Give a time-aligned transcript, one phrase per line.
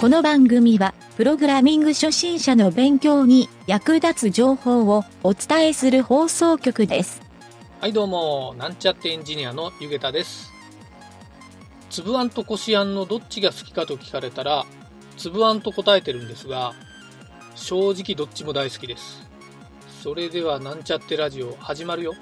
[0.00, 7.20] この番組は、プログラミング初心者の勉強に役立つ情報をお伝えする放送局です。
[7.80, 10.52] はいどうも、なんちゃってエンジニアのゆげたです。
[11.90, 14.66] つぶあんとこしあんのどっちが好きかと聞かれたら、
[15.16, 16.74] つぶあんと答えてるんですが、
[17.56, 19.26] 正直どっちも大好きです。
[20.00, 22.14] それではなんちゃってラジオ始まるよ。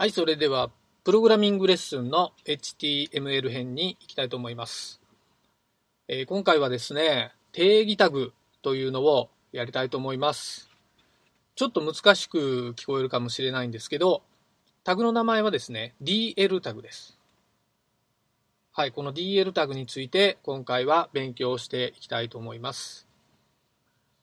[0.00, 0.70] はい、それでは、
[1.04, 4.98] プログラミングレッスンの HTML 編に行きたいと思います。
[6.08, 8.32] えー今回はですね、定義タグ
[8.62, 10.70] というのをやりたいと思います。
[11.54, 14.22] ちょっと難しく聞こえるかもしれないんですけど、
[14.84, 17.18] タグの名前はですね、DL タグです。
[18.72, 23.06] はい、この DL タグについて今回は勉強していきたいと思います。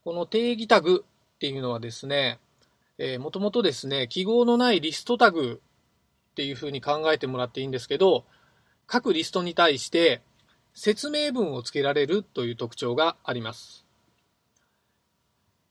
[0.02, 1.04] この定義タグ
[1.36, 2.40] っていうのはですね、
[3.00, 5.60] えー、もともとですね、記号のないリストタグ
[6.38, 8.24] っていうふうに考えてもらっていいんですけど、
[8.86, 10.22] 各リストに対して
[10.72, 13.84] 説明文をつけられるという特徴があります。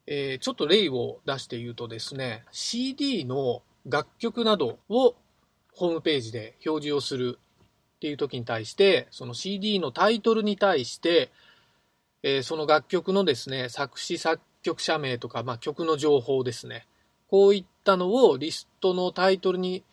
[0.08, 5.16] えーちょっと例を出して言うとですね、CD の楽曲などを
[5.72, 7.40] ホームページで表示をする
[7.96, 11.32] っていう時に対して、その CD のタイトルに対して、
[12.24, 16.88] えーその楽曲のですね、作詞作曲者名とか、まあ、曲の情報ですね。
[17.30, 19.86] こういったのをリストのタイトルに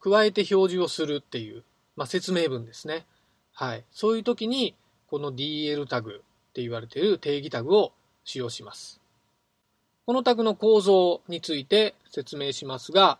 [0.00, 1.64] 加えて表示をするっていう、
[1.96, 3.06] まあ、説明文ですね。
[3.52, 3.84] はい。
[3.90, 4.74] そういう時に、
[5.08, 7.92] この DL タグって言われている定義タグを
[8.24, 9.00] 使用します。
[10.06, 13.18] このタグの構造について説明しますが、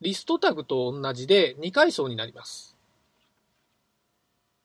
[0.00, 2.76] リストタグと同じで2階層になります。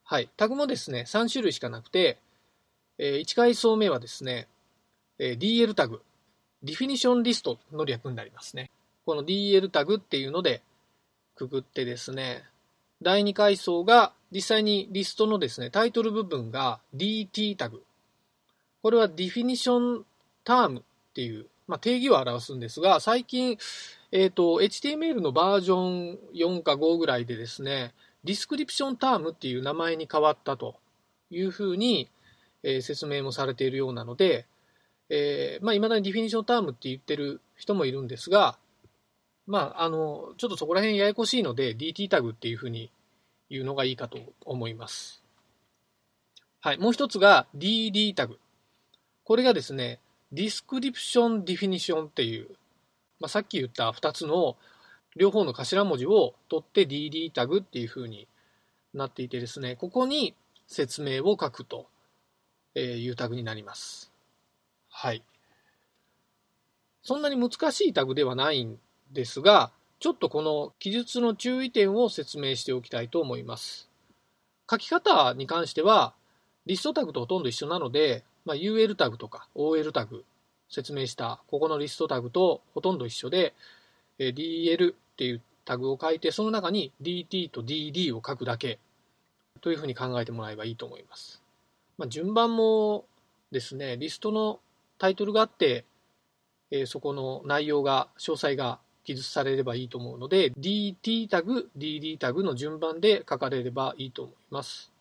[0.03, 0.29] はい。
[0.37, 2.19] タグもですね、3種類しかなくて、
[2.97, 4.47] え1階層目はですね、
[5.17, 6.01] え DL タグ、
[6.63, 8.69] ディフィニションリストの略になりますね。
[9.05, 10.61] この DL タグっていうので
[11.35, 12.43] くくってですね、
[13.01, 17.83] 第2階層が実際にリストのですね、タイトル部分が DT タグ。
[18.81, 20.05] これはディフィニション
[20.43, 23.57] タームっていう、まあ、定義を表すんですが、最近、
[24.11, 27.93] えっ、と、HTML のバージョン4か5ぐらいでですね、
[28.23, 30.75] description term っていう名前に変わったと
[31.29, 32.09] いうふうに、
[32.63, 34.45] えー説明もされているようなので、
[35.09, 38.57] えーまあ、未だに definition term って言ってる人もいるんですが、
[39.47, 42.91] まあ、あの、ちょっとそこら辺ややこしいので、DT タグっていうふうに
[43.49, 45.23] 言うのがいいかと思います。
[46.61, 46.77] はい。
[46.79, 48.39] もう一つが DD タグ。
[49.23, 49.99] これがですね、
[50.31, 52.49] description definition っていう、
[53.19, 54.57] まあ、さっき言った二つの
[55.15, 58.27] 両方の頭文字を取って DD タグっていうふうに
[58.93, 60.33] なっていてですね、ここに
[60.67, 61.87] 説明を書くと
[62.75, 64.11] いうタグになります。
[64.89, 65.23] はい。
[67.03, 68.79] そんなに難しいタグではないん
[69.15, 73.89] ですが、ちょっとこの記述の注意点を説明しておきたいと思います。
[74.69, 76.13] 書き方に関しては、
[76.67, 80.23] リストタグとほとんど一緒なので、まあ、UL タグとか OL タグ、
[80.69, 83.53] 説明したここのリストタグとほとんど一緒で、
[84.19, 88.79] DL っていうタグを書いて、その中に DT と DD を書くだけ
[89.61, 91.41] というふうに考えてもらえばいいと思います。
[91.97, 93.05] まあ、順番も
[93.51, 94.59] ですね、リストの
[94.97, 95.85] タイトルがあって、
[96.71, 104.91] えそこの内容が、詳細が記述されればいいと思うので、DT タグ、DD タグの順番で書かれればいいと思います。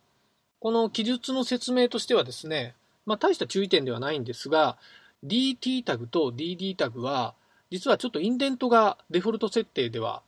[0.61, 2.75] この記述の説明としてはですね、
[3.07, 4.77] まあ、大した注意点ではないんですが、
[5.25, 7.35] DT タグと DD タグは、
[7.71, 10.23] 実はちょっとインデントがデフォルト設定では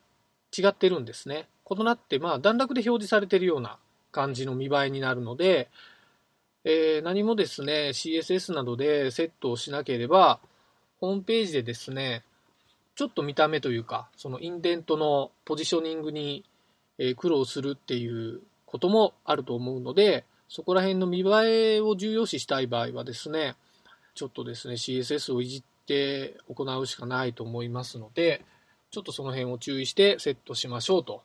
[0.57, 1.47] 違ってるんですね。
[1.71, 3.79] 異なって、まあ、段落で表示されているような
[4.11, 5.69] 感じの見栄えになるので、
[6.65, 10.41] えー何もですね、CSS などでセットをしなければ、
[11.01, 12.25] ホームページでですね、
[12.97, 16.45] ちょっと見た目というか、そのインデントのポジショニングに、
[17.17, 23.55] 苦労するっていうこともあると思うので、そこら辺の見栄えを重要視したい場合はですね、
[24.15, 28.43] ちょっとですね、CSS をいじって行うしかないと思いますので、
[28.91, 31.23] ちょっとその辺を注意してセットしましょうと、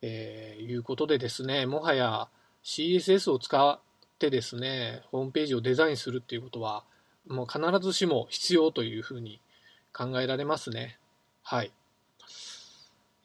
[0.00, 2.28] えーいうことでですね、もはや
[2.64, 3.78] CSS を使っ
[4.18, 6.82] てですね、ホームページをデザインするっていうことは、
[7.28, 9.40] もう必ずしも必要というふうに
[9.92, 10.98] 考えられますね。
[11.42, 11.72] はい。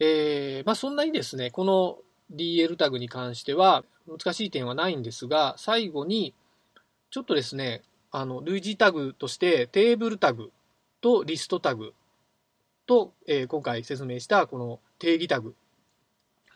[0.00, 1.98] えーまあそんなにですね、この
[2.34, 6.34] DL タグに関しては難しい点はないんですが、最後に
[7.10, 10.52] ちょっとですね、あの類似タグとしてテーブルタグ
[11.00, 11.94] とリストタグ
[12.86, 15.54] と、えー今回説明したこの定義タグ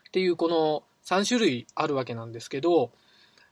[0.09, 2.93] っていうこの3種類あるわけなんですけど、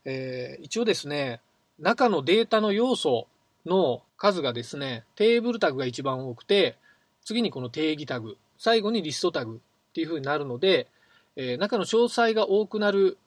[0.05, 1.41] えー一応ですね、
[1.79, 3.27] 中のデータの要素
[3.67, 6.77] の数がですね、テーブルタグが一番多くて、
[7.25, 9.61] 次にこの定義タグ、最後にリストタグ
[9.91, 10.89] っていう風になるので、
[11.37, 13.19] えー、中の詳細が多くなる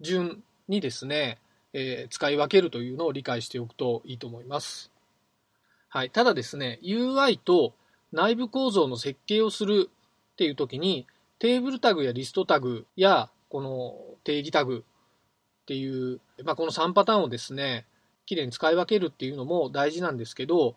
[0.00, 1.38] 順にですね、
[1.72, 4.90] えー、使い分けるというのを理解しておくといいと思います。
[5.88, 6.10] はい。
[6.10, 7.74] ただですね、UI と
[8.12, 9.90] 内部構造の設計をする
[10.32, 11.06] っていう時に、
[11.38, 14.84] テーブルタグやリストタグや、この定義タグ
[15.62, 17.86] っていう、まあ、この3パターンをですね、
[18.26, 20.76] きれいに使い分けるっていうのも大事なんですけど、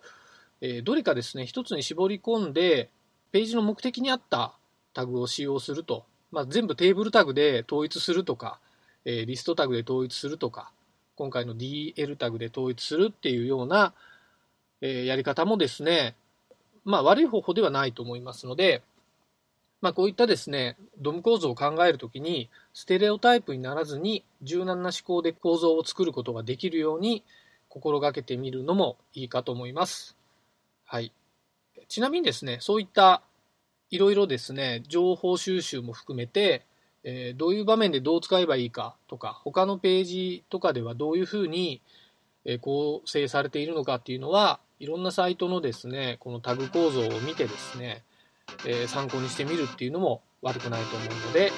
[0.61, 2.89] えー、どれかですね、一つに絞り込んで、
[3.31, 4.53] ページの目的に合った
[4.93, 8.59] タグを使用すると、まあ、全部テーブルタグで統一するとか、
[9.05, 10.71] えー、リストタグで統一するとか、
[11.15, 13.93] 今回の DL タグで統一するっていうような、
[14.81, 16.15] えー、やり方もですね、
[16.83, 18.81] まあ悪い方法ではないと思いますので、
[19.81, 27.23] まあこういったですね、ドム構造を考えるときに、ステレオタイプにならずに柔軟な思考で構造を作ることができるように
[27.69, 30.17] 心がけてみるのもいいかと思います。
[30.85, 31.11] はい。
[31.87, 33.21] ちなみにですね、そういった
[33.89, 36.65] いろいろですね、情報収集も含めて、
[37.03, 41.81] えー、どういう場面でどう使えばいいかとか、他のページとかではどういうふうに
[42.61, 48.03] 構成されているのかっていうのは、いろんなサイトのですね、このタグ構造を見てですね、
[48.65, 51.51] えー、参考にしてみるっていうのも悪くないと思うので、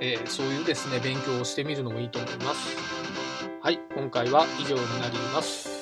[0.00, 2.76] えー、そういうですね、勉強をしてみるのもいいと思います。
[3.62, 5.73] はい、今回は以上になります。